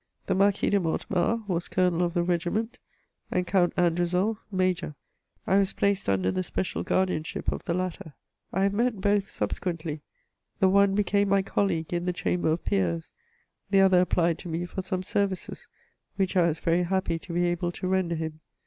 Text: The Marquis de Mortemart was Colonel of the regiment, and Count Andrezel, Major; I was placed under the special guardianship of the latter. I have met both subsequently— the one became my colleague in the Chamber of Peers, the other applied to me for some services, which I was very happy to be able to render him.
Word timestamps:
The 0.25 0.33
Marquis 0.33 0.71
de 0.71 0.79
Mortemart 0.79 1.47
was 1.47 1.67
Colonel 1.67 2.01
of 2.01 2.15
the 2.15 2.23
regiment, 2.23 2.79
and 3.29 3.45
Count 3.45 3.75
Andrezel, 3.75 4.39
Major; 4.51 4.95
I 5.45 5.59
was 5.59 5.73
placed 5.73 6.09
under 6.09 6.31
the 6.31 6.41
special 6.41 6.81
guardianship 6.81 7.51
of 7.51 7.63
the 7.65 7.75
latter. 7.75 8.15
I 8.51 8.63
have 8.63 8.73
met 8.73 8.99
both 8.99 9.29
subsequently— 9.29 10.01
the 10.59 10.69
one 10.69 10.95
became 10.95 11.29
my 11.29 11.43
colleague 11.43 11.93
in 11.93 12.05
the 12.05 12.13
Chamber 12.13 12.49
of 12.49 12.65
Peers, 12.65 13.13
the 13.69 13.81
other 13.81 13.99
applied 13.99 14.39
to 14.39 14.49
me 14.49 14.65
for 14.65 14.81
some 14.81 15.03
services, 15.03 15.67
which 16.15 16.35
I 16.35 16.47
was 16.47 16.57
very 16.57 16.81
happy 16.81 17.19
to 17.19 17.31
be 17.31 17.45
able 17.45 17.71
to 17.73 17.87
render 17.87 18.15
him. 18.15 18.39